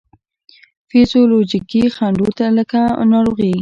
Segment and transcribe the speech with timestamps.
[0.89, 3.53] فزیولوجیکي خنډو نه لکه ناروغي،